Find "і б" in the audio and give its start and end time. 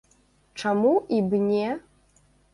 1.19-1.43